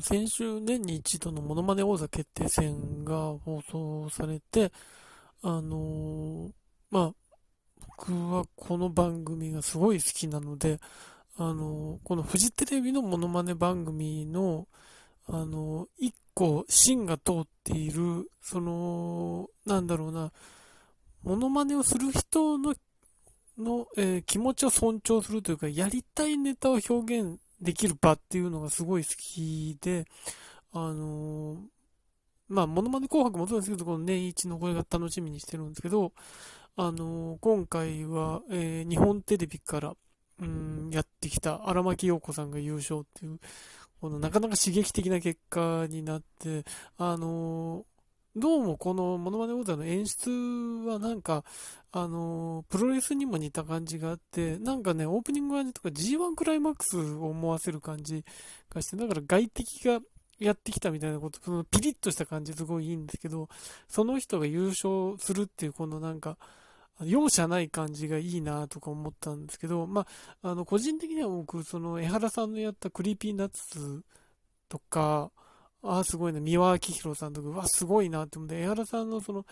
[0.00, 4.72] 先週年に一度のモノマネ王座決定戦が放送されて、
[5.42, 6.50] あの、
[6.90, 7.14] まあ、
[7.98, 10.78] 僕はこの番組がすごい好きなので、
[11.36, 14.66] あの、このフジテレビのモノマネ番組の、
[15.26, 20.32] あの、一個芯が通っている、その、なんだろうな、
[21.22, 22.74] モノマネをする人の、
[23.56, 30.06] の、えー、気持ちを尊重するというか、やりたいネタを表現できる場っていうのがすごい好きで、
[30.72, 31.58] あのー、
[32.48, 36.12] まあ、モノマネ紅白もそうですけど、この年一のこれが楽しみにしてるんですけど、
[36.76, 39.94] あのー、今回は、えー、日本テレビから、
[40.40, 43.40] うん、やってきた荒牧陽子さんが優勝っていう、
[44.00, 46.64] このなかなか刺激的な結果になって、
[46.96, 47.84] あの
[48.38, 50.30] どうもこのモノマネ王座の演出
[50.86, 51.44] はなんか、
[51.90, 58.24] あのプロレスにも似た感じがあって、なんかね、オープニング味とか G1 クライマックスを思わせる感じ
[58.70, 60.00] がして、だから外敵が
[60.38, 63.48] やってきたみたいなこと、そのピリッとした感じすごいいいんですけど、
[63.88, 66.38] その人が優勝するっていうこのなんか、
[67.02, 70.06] 容赦ない感じがいいなとか思ったんですけど、ま
[70.42, 74.02] あ、あの、個人的には僕、その、江原さんのやったクリーピーナッツ
[74.68, 75.30] とか、
[75.82, 79.46] あ、すごいな、美輪明宏さんとか、うわ、すごいなって思って、江原さんのその、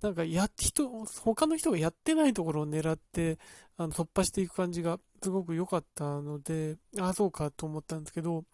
[0.00, 0.88] なんか、や、人、
[1.22, 3.38] 他の人がやってないところを狙って、
[3.76, 8.44] あの、突破していく感じが、すごく良かったので、ああ、そうかと思ったんですけど、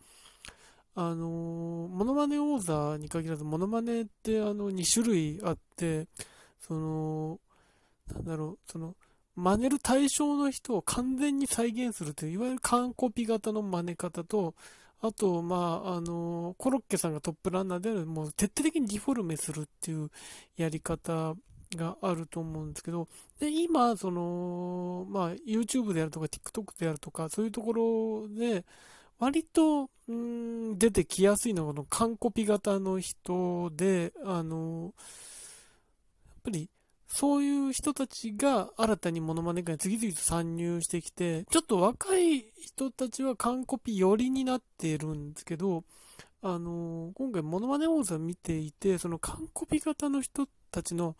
[0.94, 6.08] あのー、モノマネ王座に限らず、モノマネって、あの、2種類あって、
[6.60, 7.40] その、
[8.12, 8.96] なんだろう、その、
[9.36, 14.54] 真似る対象の人を完全に再現するという、いわゆる完コピ型の真似方と、
[15.00, 20.10] あと、まあ、あの、コロッケさんがトップランナーである、もう徹底的にディフォルメするっていう
[20.56, 21.34] やり方
[21.76, 28.64] があると思うんですけど、で、今、その、まあ、YouTube であるとか TikTok であるとか、そういうところで、
[29.20, 34.92] 割と、うん、出てきやすいのが、この完コピ型の人で、あの、やっ
[36.44, 36.68] ぱり、
[37.08, 45.84] そういう人たちが新たにモノマネ界に次々と参入してきて、ちょっと若い人たちは完コピ寄りになっているんですけど、
[46.42, 51.16] あのー、今回モノマネ王座見ていて、その完コピ型の人たちの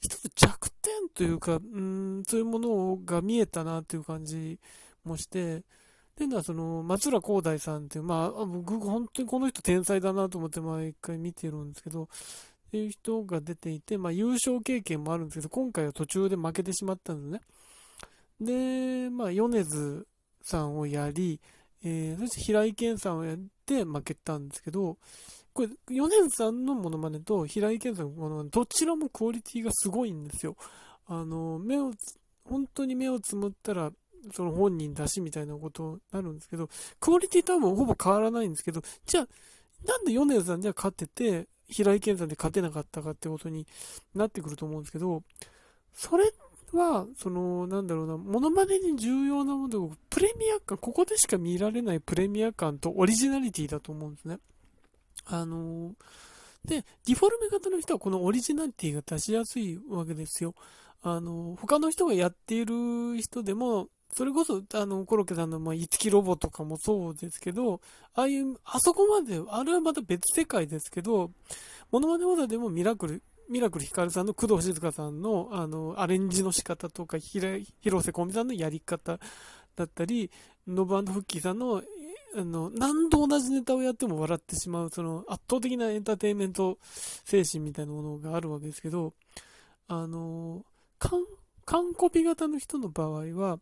[0.00, 4.60] 一つ弱点というか、うん、そういうものが見えたなという感じ
[5.04, 5.64] もして、
[6.16, 12.08] で、のはその、松浦光大さんっていう、まあ、僕本当にこの人天才だなと思って毎回見てるんですけど、
[12.78, 17.42] いう人が出ていて、まあ、優勝経験もあるんですけど、今回は途中で負けてしまったんです
[18.44, 19.06] ね。
[19.06, 20.06] で、まあ、米津
[20.42, 21.40] さんをやり、
[21.84, 24.96] えー、そして平井堅さんをやって負けたんですけど、
[25.52, 30.56] これ、米津さんのモノマネと平井堅さんのモノマネ、どちらもクオリティがすごいんですよ。
[31.06, 31.92] あの、目を、
[32.44, 33.92] 本当に目をつむったら、
[34.32, 36.68] その本人だしみたいなことになるんですけど、
[37.00, 39.28] クオリティ多分ほぼ変わらないんですけど、じゃあ、
[39.84, 43.66] なんで米津さんじゃ勝ってて、平井堅さんで勝てなかったかってことに
[44.14, 45.22] なってくると思うんですけど、
[45.92, 46.32] それ
[46.72, 54.38] は、その、なんだろうな、モノマネに重要なもので、プレミア感、ここでしか見られないプレミア感とオリジナリティだと思うんですね。
[55.24, 55.94] あの
[56.64, 60.54] で、ディフォルメ型の人はこのオリジナリティが出しやすいわけですよ。
[61.02, 67.80] あの、他の人がやっている人でも、それこそ、あの、コロッケさんの、まあ、いつきロボとかもそうですけど、
[68.14, 71.30] ああいう、あそこまで、あれはまた別世界ですけど、
[71.90, 77.64] モノマネオーダーでもミラクル、ミラクルヒカルさんの工藤静香さんの、あの、アレンジの仕方とか、広
[78.04, 79.18] 瀬香美さんのやり方
[79.76, 80.30] だったり、
[80.66, 81.82] ノブフッキーさんの、
[82.34, 86.78] あの、何度同じネタをやっても笑ってしまう、その、圧倒的なエンターテインメント
[87.24, 89.14] 精神みたいなものがあるわけですけど、
[89.88, 90.64] あの、
[91.64, 93.58] 完コピ型の人の場合は、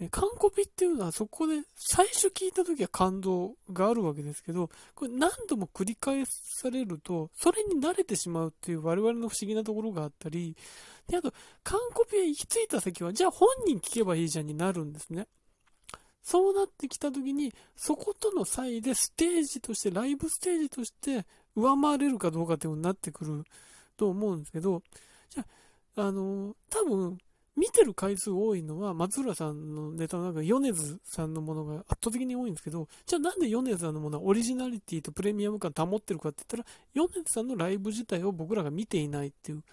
[0.00, 10.56] え完コピっていうのはそこで最初聞いた時は感動があるわけですけど、これ何度も繰り返されると、それに慣れてしまうっていう我々の不思議なところがあったり、
[11.08, 11.32] で、あと、
[11.64, 15.26] 完コピへ行き着いた先は、じゃあ本人聞けばいいじゃんになるんですね。
[16.22, 23.44] そうなってきた時に、そことの際でステージとして、ライブステージとして上回れるかどうかっていうのになってくる
[23.96, 24.82] と思うんですけど、
[25.30, 25.46] じゃ
[25.96, 27.18] あ、あの、多分、
[27.58, 39.64] 見てる回数多いのは松浦さんのネタの中で米津さんのものが圧倒的に多いんですけど、じゃあなんで米津さんのものはオリジナリティとプレミアム感保ってるかって言ったら、米津さんのライブ自体を僕らが見ていないっていう、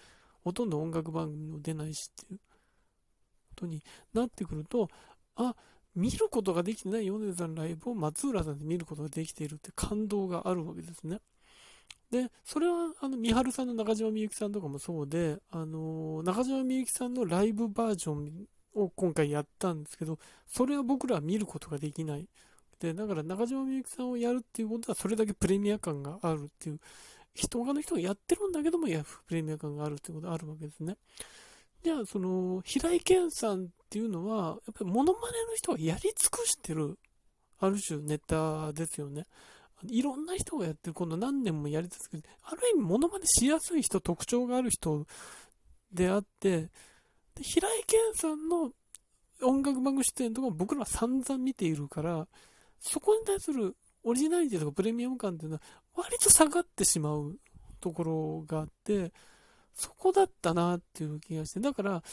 [0.43, 3.83] ほとんど音楽番組も出ないしっていうことに
[4.13, 4.89] なってくると、
[5.35, 5.55] あ、
[5.95, 11.19] 見ることができてない米津さんのライブを松浦さんで見ることができているって感動があるわけですね。
[12.15, 20.17] で、それは、あの、三春さんの中島みゆきさんとかもそうで、あの、中島みゆきさんのライブバージョンを今回やったんですけど、
[20.47, 22.25] それは僕らは見ることができない
[22.79, 26.79] で、だから中島みゆきさんをやるっていうことはそれだけプレミア感があるっていう、
[27.33, 30.95] 人、他の人がやってるんだけども、や、プレミア感があるっていうことがあるわけですね。
[31.83, 36.97] じゃあ、その、平井堅さんっていうのは、やっぱりモノマネの人がやり尽くしてる、
[37.59, 39.25] ある種ネタですよね。
[39.83, 45.05] いろんな人がやってる、今度何年もやり続けて、ある意味モノマネしやすい人、特徴がある人
[45.91, 46.69] であって、
[47.35, 47.83] で平井
[48.13, 48.71] 堅さんの
[49.41, 52.27] 音楽番組出演とかも僕らは散々見ているから、
[52.79, 55.61] そこに対するオリジナリティとかプレミアム感っていうのは
[55.95, 57.37] 割と下がってしまう
[57.81, 59.11] ところがあって、
[59.73, 62.03] そこだったなっていう気がして、だから、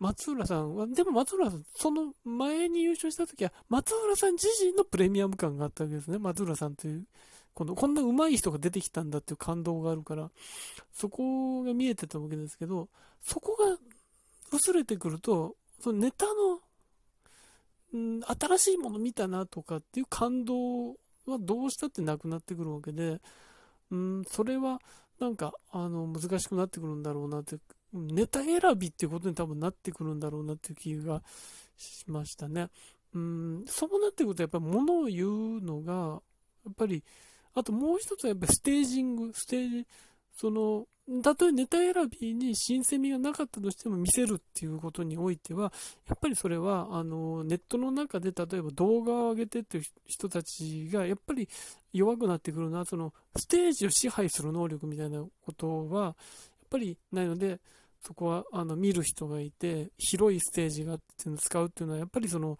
[0.00, 6.18] 松浦さんは、でも松浦さん、その前に優勝した時は、松浦さん自身のプレミアム感があったわけですね。
[6.18, 7.04] 松浦さんという、
[7.52, 10.30] この、こんな上手い人が出てきたんだっていう感動があるから、
[10.92, 12.88] そこが見えてたわけですけど、
[13.20, 13.76] そこが
[14.50, 16.60] 薄れてくると、そのネタの、
[17.92, 20.92] うん、新しいもの見たなとかっていう感動
[21.26, 23.20] はどうしたってなくなってくるわけで、
[23.90, 24.80] うん、それは
[25.18, 27.58] なんか、あの、難しくなってくるんだろうなって、
[27.92, 31.22] ネタ選びってことに多分なってくるんだろうなっていう気が
[31.76, 32.68] しましたね。
[33.14, 36.22] うん、そうなってくるとやっぱり物を言うのが、
[36.64, 37.02] やっぱり、
[37.54, 39.86] あともう一つはやっぱりステージング、ステージ、
[40.36, 40.86] その、
[41.22, 45.72] たとえネタ選びに新鮮味がなかったとしても見せるっていうことにおいては、
[46.08, 51.48] やっぱりそれは、あの、ネットの中で例えば動画を上げてっていう人たちが、やっぱり
[51.92, 56.14] 弱くなってくるな、その、ステージを支配する能力みたいなことは、
[56.70, 57.60] ぱりないので、
[58.02, 62.58] そこは、あの、見る人がいて、広いステージがあって使うっていうのは、やっぱりその、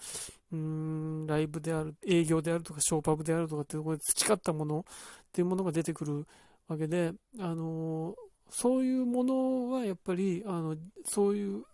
[0.53, 4.85] うん、ライブである、営業であるとか、ショーパブであるとかっていうところで培ったものっ
[5.33, 6.27] ていうものが出てくる
[6.69, 8.15] わけで、あの
[8.51, 11.65] そういうものはやっぱり、あの、そういう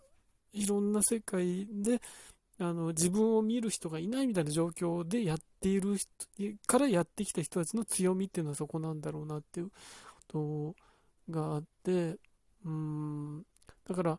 [0.53, 2.01] いろんな世界で、
[2.59, 6.09] あの、自分を見る人がいないみたいな状況でやっている人
[6.67, 9.71] からやってきた人たちの強みっていうのはそこなんだろうなっていう
[10.29, 10.75] こ
[11.29, 12.19] とがあって、
[12.67, 13.47] うん、
[13.89, 14.19] だから、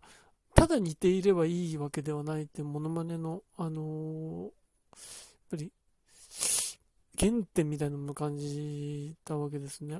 [0.55, 4.51] ただ似ていればいいわけではないってモノマネの、あのー、やっ
[5.51, 5.71] ぱり、
[7.19, 9.99] 原点みたいなものを感じたわけですね。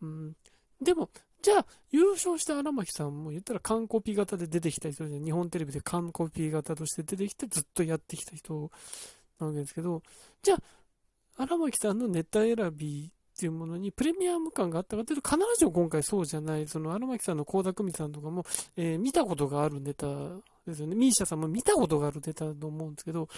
[0.00, 0.36] うん。
[0.80, 1.10] でも、
[1.42, 8.70] じゃあ、優勝した荒牧さんも言ったら完コピ型で出てきた人じゃん日本テレビで完コピ型として出てきてずっとやってきた人
[9.38, 10.02] なわけですけど、
[10.42, 18.44] じゃあ、荒牧さんのネタ選びっていうものにプレミアム感があったかというと、必ずしも今回そうじゃない、その荒牧さんの倖田來未さんとかも、
[18.76, 20.06] えー、見たことがあるネタ
[20.66, 20.94] ですよね。
[20.94, 23.28] ミーシャさんも見たことがあるネタだと思うんですけど、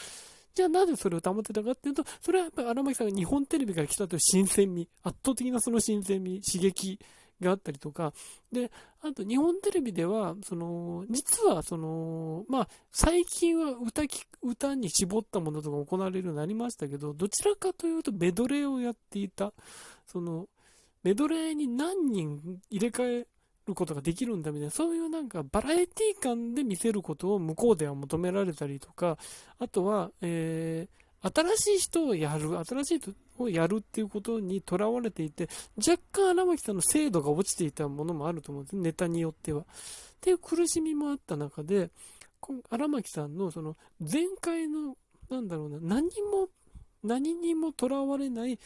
[0.54, 6.98] じゃあなぜそれを保ってたかっていうと、それはやっぱり荒牧さんが日本テレビから来たという新鮮味、圧倒的なその新鮮味、刺激
[7.40, 8.12] があったりとか、
[8.52, 8.70] で、
[9.02, 19.52] あと日本テレビでは、その、実はその、まあ、最近は歌き、歌に絞ったものとか行われるようになりましたけど、どちらかというとメドレーをやっていた、
[20.06, 20.48] その、
[21.02, 23.26] メドレーに何人入れ替え
[23.66, 29.18] ることができるんだみたいな、そういうなんかバラエティ感で見せることを向こうでは求められたりとか、
[29.58, 33.00] あとは、えー、新しい人をやる、新しい
[33.38, 39.62] をやるっていうことにとらわれていて、若干荒牧さんの精度が落ちていたものもあると思うんです、ネタによっては。
[39.62, 39.64] っ
[40.20, 41.90] ていう苦しみもあった中で、
[42.70, 44.96] 荒牧さんのその前回の、
[45.28, 46.48] なんだろうな、何も、
[47.02, 48.58] 何にもとらわれない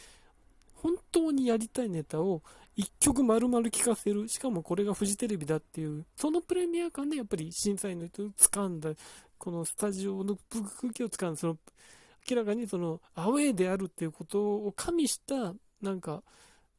[0.81, 2.41] 本当にやりたいネタを
[2.75, 4.27] 一曲丸々聴かせる。
[4.27, 8.89] しかもこれがフジテレビだっていう、そのプレミア感でやっぱり審査員の人を掴んだ、
[9.37, 11.57] このスタジオの空気を掴んだ、その、
[12.29, 16.23] 明らかにそのアウェーであるっていうことを加味したなんか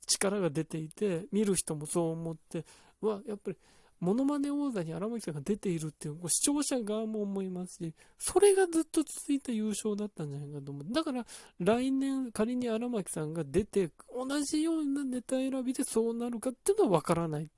[0.07, 2.65] 力が出ていて、見る人もそう思って、
[3.01, 3.57] わ、やっぱり
[4.03, 10.93] モノマネ王座に荒牧さんが出ているっていう、視聴者側も思いますし、それがずっと続いた優勝だったんじゃないかと思う。
[10.93, 11.25] だから、
[11.61, 17.49] 来年仮に荒牧さんが出て、同じようなネタ選びでそうなるかっていうのはわからない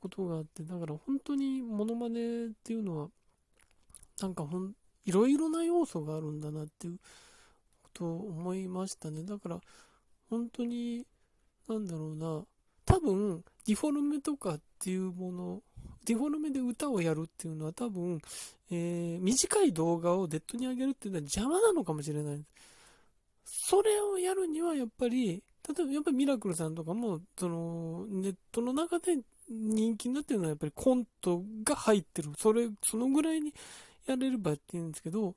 [0.00, 3.08] ことがあって、だから本当にモノマネっていうのは、
[4.20, 4.72] なんかほん、
[5.04, 6.98] いろいろな要素があるんだなっていう
[7.82, 9.24] ことを思いましたね。
[9.24, 9.60] だから、
[10.28, 11.04] 本当に、
[11.68, 12.44] なんだろうな、
[12.84, 15.62] 多分、ディフォルメとかっていうもの、
[16.04, 18.20] ディフォルメで歌をやるっていうのは多分、
[18.70, 22.44] えー、短い動画をデッドに上げるっていうのは邪魔なのかもしれない。
[23.44, 32.30] それをやるにはやっぱり、例えばやっぱりミラクルさんとかも、その、ネットの中で人気になってるのはやっぱりコントが入ってる。
[32.38, 33.52] それ、そのぐらいに
[34.10, 35.34] やれればって言うんですけど、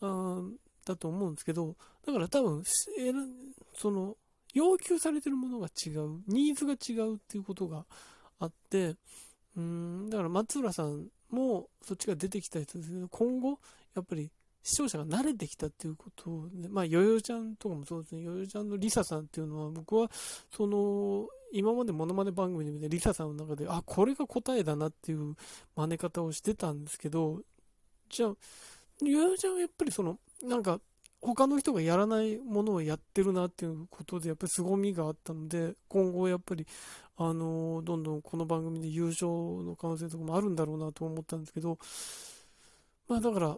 [0.00, 0.42] あ
[0.84, 1.76] だと思うんですけど、
[2.06, 2.62] だから多分、
[3.74, 4.16] その、
[4.54, 7.84] 要求されてるものが違う、ニーズが違うっていうことが
[8.38, 8.96] あって、
[9.56, 13.58] うん、だから松浦さんもそっちが出てきた人ですけど、今後、
[13.94, 14.30] やっぱり
[14.62, 20.10] 視聴者が慣れてきたっていうことを、まあ、ヨヨちゃんとかもそうですね、ヨヨちゃんのリサさんっていうのは、僕は、
[20.54, 25.34] その、今までモノマネ番組で見て、リサさんの中で、あ、これが答えだなっていう
[25.76, 27.42] 真似方をしてたんですけど、
[28.12, 28.34] じゃあ、
[29.02, 30.78] ヨヨちゃんはやっぱりその、なんか、
[31.22, 36.66] 他の人がやらないものをやってるなっていうことで、やっぱり凄みがあったので、今後やっぱり、
[37.16, 41.78] あのー、どんどんこの番組で優勝の可能性とかもあるんだろうなと思ったんですけど、
[43.08, 43.56] まあだから、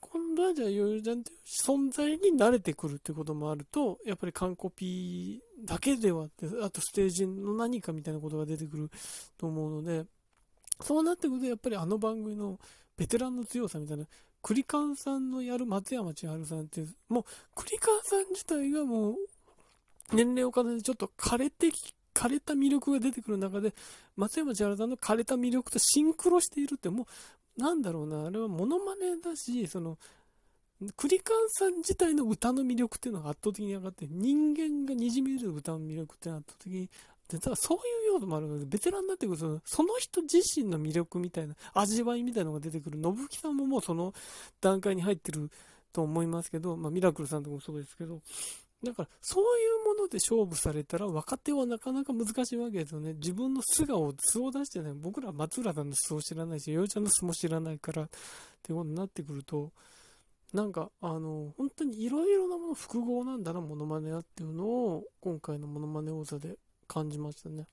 [0.00, 8.90] 今度はじゃあ、ヨヨちゃんっていう存在に慣れてくるってこともあると、やっぱり完コピーだけではって、あとステージの何かみたいなことが出てくる
[9.38, 10.04] と思うので、
[10.80, 12.58] そうなってくると、やっぱりあの番組の
[13.02, 14.04] ベテランの強さみたいな、
[14.42, 17.24] クリカンさんのやる松山千春さんって、もう、
[17.56, 19.16] クリカンさん自体がもう、
[20.12, 23.74] 年齢を重ねてちょっと枯れてき、枯れた魅力が出てくる中で、
[24.14, 27.08] 松山千春さんの枯れた魅力とシンクロしているって、も
[27.58, 29.98] う、なんだろうな、あれはモノマネだし、その、
[30.96, 36.90] クリカンさん自体の歌の魅力っていうのが圧倒的に上がって、人間が滲み出る歌の魅力っていうのは圧倒的に
[37.28, 43.00] で、ただそういう要素もあるので、ベテランになってくると、その人自身の魅力みたいな、味わいみたいなのが出てくる。
[43.02, 44.12] 信木さんももうその
[44.60, 45.50] 段階に入ってる
[45.92, 48.20] と思いますけど、まあ、ミラクルさんとかもそうですけど、
[48.82, 49.46] だから、そうい
[49.84, 53.14] うもので勝負されたら、若手はなかなか難しいわけですよね。
[53.14, 54.94] 自分の素顔、素を出してない。
[54.94, 58.08] 僕らは松浦さんの素を知らないし、よいちゃんの素も知らないから、っ
[58.62, 59.70] てことになってくると、
[60.52, 67.66] なんか、あの、本当にいろいろなもの複合なんだな、モノマネだっていうのを、今回のモノマネ王座で感じましたね。